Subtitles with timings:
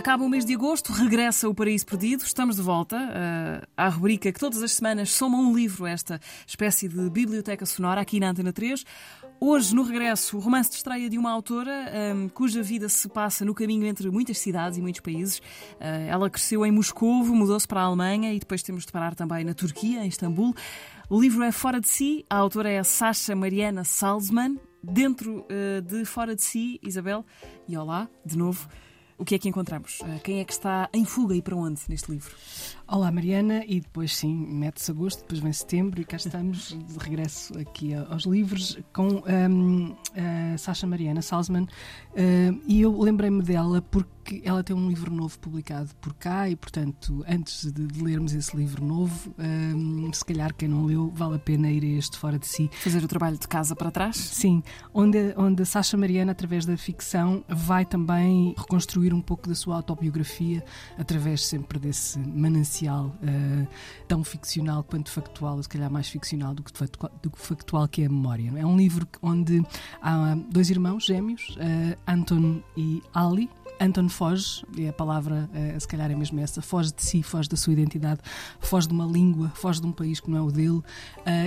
[0.00, 4.32] Acaba o mês de agosto, regressa o Paraíso Perdido, estamos de volta uh, à rubrica
[4.32, 8.50] que todas as semanas soma um livro, esta espécie de biblioteca sonora aqui na Antena
[8.50, 8.82] 3.
[9.38, 13.44] Hoje, no regresso, o romance de estreia de uma autora um, cuja vida se passa
[13.44, 15.36] no caminho entre muitas cidades e muitos países.
[15.38, 19.44] Uh, ela cresceu em Moscou, mudou-se para a Alemanha e depois temos de parar também
[19.44, 20.54] na Turquia, em Istambul.
[21.10, 24.58] O livro é Fora de Si, a autora é Sasha Mariana Salzman.
[24.82, 27.22] Dentro uh, de Fora de Si, Isabel,
[27.68, 28.66] e olá, de novo.
[29.20, 29.98] O que é que encontramos?
[30.24, 32.34] Quem é que está em fuga e para onde neste livro?
[32.88, 37.56] Olá, Mariana, e depois sim, mete-se agosto, depois vem setembro e cá estamos de regresso
[37.58, 41.64] aqui aos livros com um, a Sasha Mariana Salzman.
[41.64, 44.08] Uh, e eu lembrei-me dela porque
[44.44, 48.56] ela tem um livro novo publicado por cá e, portanto, antes de, de lermos esse
[48.56, 52.38] livro novo, um, se calhar quem não leu, vale a pena ir a este fora
[52.38, 52.70] de si.
[52.72, 54.16] Fazer o trabalho de casa para trás?
[54.16, 59.54] Sim, onde, onde a Sasha Mariana, através da ficção, vai também reconstruir um pouco da
[59.54, 60.64] sua autobiografia
[60.98, 63.68] através sempre desse manancial uh,
[64.06, 67.88] tão ficcional quanto factual, ou se calhar mais ficcional do que factual, do que, factual,
[67.88, 68.52] que é a memória.
[68.56, 69.62] É um livro onde
[70.02, 73.48] há dois irmãos gêmeos, uh, Anton e Ali,
[73.80, 77.48] Anton foge, e a palavra uh, se calhar é mesmo essa, foge de si, foge
[77.48, 78.20] da sua identidade,
[78.60, 80.84] foge de uma língua, foge de um país que não é o dele uh,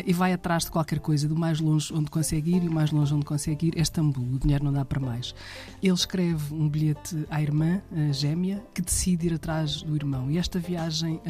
[0.04, 2.90] e vai atrás de qualquer coisa, do mais longe onde consegue ir e o mais
[2.90, 5.36] longe onde consegue ir é Istambul, o dinheiro não dá para mais.
[5.82, 10.40] Ele escreve um bilhete à irmã uh, gêmea que decide ir atrás do irmão e
[10.40, 11.22] esta viagem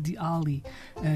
[0.00, 0.62] de Ali,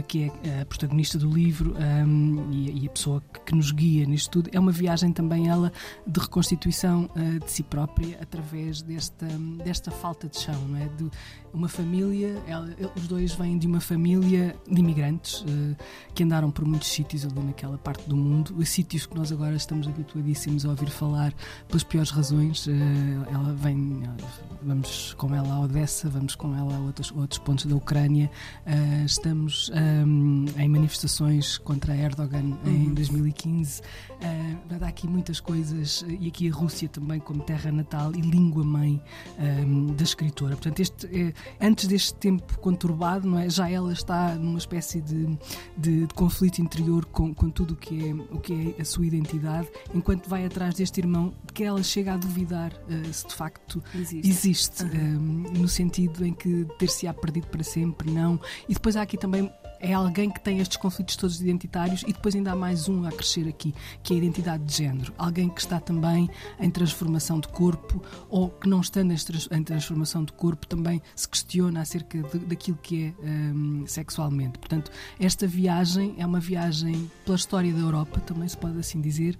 [0.08, 4.50] que é a protagonista do livro um, e, a pessoa que, nos guia nisto tudo,
[4.52, 5.72] é uma viagem também ela
[6.06, 7.08] de reconstituição
[7.44, 9.26] de si própria através desta
[9.64, 10.88] desta falta de chão, não é?
[10.88, 11.10] De
[11.56, 15.76] uma família, ela, os dois vêm de uma família de imigrantes uh,
[16.14, 19.56] que andaram por muitos sítios ali naquela parte do mundo, os sítios que nós agora
[19.56, 21.32] estamos habituadíssimos a ouvir falar
[21.66, 22.66] pelas piores razões.
[22.66, 22.72] Uh,
[23.32, 24.02] ela vem,
[24.62, 28.30] vamos com ela a Odessa, vamos com ela a outros, outros pontos da Ucrânia,
[28.66, 32.70] uh, estamos um, em manifestações contra Erdogan uhum.
[32.70, 33.80] em 2015.
[33.80, 38.62] Uh, há aqui muitas coisas, e aqui a Rússia também como terra natal e língua
[38.62, 39.00] mãe
[39.38, 40.56] um, da escritora.
[40.56, 43.48] Portanto, este, é, antes deste tempo conturbado, não é?
[43.48, 45.38] já ela está numa espécie de,
[45.76, 49.06] de, de conflito interior com, com tudo o que, é, o que é a sua
[49.06, 53.82] identidade, enquanto vai atrás deste irmão que ela chega a duvidar uh, se de facto
[53.94, 55.46] existe, existe uhum.
[55.48, 58.40] um, no sentido em que ter-se-á perdido para sempre, não.
[58.68, 59.50] E depois há aqui também
[59.80, 63.12] é alguém que tem estes conflitos todos identitários e depois ainda há mais um a
[63.12, 65.12] crescer aqui, que é a identidade de género.
[65.18, 66.28] Alguém que está também
[66.58, 71.80] em transformação de corpo ou que não estando em transformação de corpo também se questiona
[71.80, 74.58] acerca de, daquilo que é um, sexualmente.
[74.58, 79.38] Portanto, esta viagem é uma viagem pela história da Europa, também se pode assim dizer,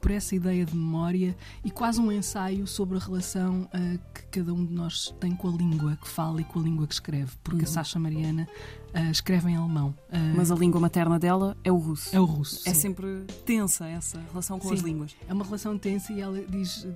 [0.00, 4.52] por essa ideia de memória e quase um ensaio sobre a relação uh, que cada
[4.52, 7.32] um de nós tem com a língua que fala e com a língua que escreve,
[7.42, 7.68] porque uhum.
[7.70, 8.48] a Sasha Mariana
[8.94, 9.94] uh, escreve em alemão.
[10.08, 12.14] Uh, Mas a língua materna dela é o russo.
[12.14, 12.68] É o russo.
[12.68, 12.80] É sim.
[12.80, 15.16] sempre tensa essa relação com sim, as línguas.
[15.28, 16.86] É uma relação tensa e ela diz,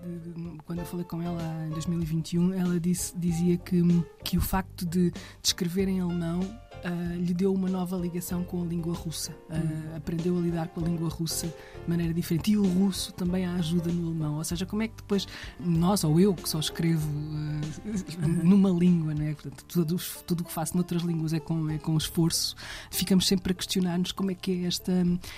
[0.67, 3.83] quando eu falei com ela em 2021, ela disse, dizia que,
[4.23, 6.41] que o facto de, de escrever em alemão
[6.85, 9.33] uh, lhe deu uma nova ligação com a língua russa.
[9.51, 12.53] Uh, aprendeu a lidar com a língua russa de maneira diferente.
[12.53, 14.37] E o russo também a ajuda no alemão.
[14.37, 15.27] Ou seja, como é que depois
[15.59, 19.35] nós, ou eu, que só escrevo uh, numa língua, né?
[19.35, 19.97] Portanto, tudo,
[20.43, 22.55] o que faço noutras línguas é com, é com esforço,
[22.91, 24.93] ficamos sempre a questionar-nos como é que é esta,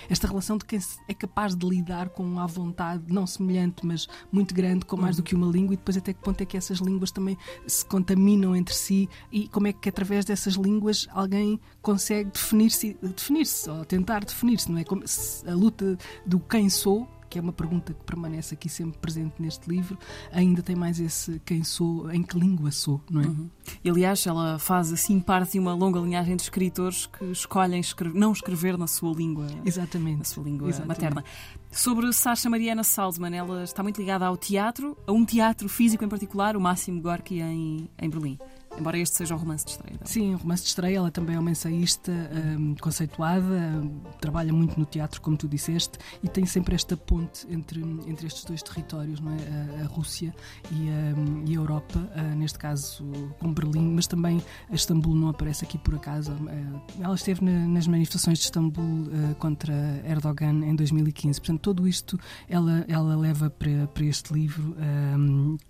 [0.09, 4.53] esta relação de quem é capaz de lidar com a vontade, não semelhante, mas muito
[4.53, 6.79] grande, com mais do que uma língua, e depois até que ponto é que essas
[6.79, 11.36] línguas também se contaminam entre si e como é que através dessas línguas alguém
[11.81, 14.83] consegue definir-se, definir-se ou tentar definir-se, não é?
[14.83, 15.03] Como
[15.47, 19.69] a luta do quem sou que é uma pergunta que permanece aqui sempre presente neste
[19.69, 19.97] livro,
[20.31, 23.25] ainda tem mais esse quem sou, em que língua sou, não é?
[23.25, 23.49] Uhum.
[23.83, 28.17] E, aliás, ela faz assim parte de uma longa linhagem de escritores que escolhem escrever,
[28.17, 30.19] não escrever na sua língua, Exatamente.
[30.19, 31.03] na sua língua Exatamente.
[31.03, 31.23] materna.
[31.71, 36.09] Sobre Sasha Mariana Salzman, ela está muito ligada ao teatro, a um teatro físico em
[36.09, 38.39] particular, o Máximo Gorki em, em Berlim.
[38.77, 39.99] Embora este seja o romance de estreia.
[40.05, 40.97] Sim, o romance de estreia.
[40.97, 42.11] Ela também é uma ensaísta
[42.57, 47.47] um, conceituada, um, trabalha muito no teatro, como tu disseste, e tem sempre esta ponte
[47.49, 49.37] entre, entre estes dois territórios, não é?
[49.81, 50.33] a, a Rússia
[50.71, 53.03] e a, um, e a Europa, uh, neste caso
[53.39, 56.31] com Berlim, mas também a Istambul não aparece aqui por acaso.
[56.33, 59.73] Uh, ela esteve na, nas manifestações de Istambul uh, contra
[60.05, 61.39] Erdogan em 2015.
[61.39, 64.75] Portanto, tudo isto ela, ela leva para, para este livro,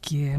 [0.01, 0.37] que é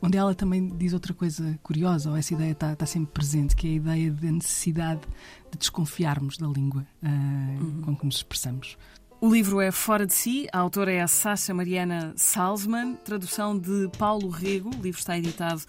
[0.00, 3.66] onde ela também diz outra coisa curiosa, ou essa ideia está, está sempre presente, que
[3.66, 5.02] é a ideia da necessidade
[5.50, 7.82] de desconfiarmos da língua uh, uhum.
[7.82, 8.76] com que nos expressamos.
[9.18, 13.88] O livro é Fora de Si, a autora é a Sasha Mariana Salzman, tradução de
[13.98, 14.68] Paulo Rego.
[14.68, 15.62] O livro está editado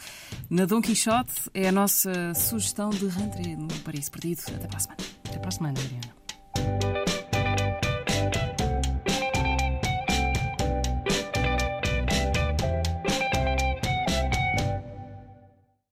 [0.50, 1.34] na Dom Quixote.
[1.54, 4.42] É a nossa sugestão de rentrée no Paris Perdido.
[4.48, 4.98] Até para a semana.
[5.26, 6.07] Até para a semana, Mariana.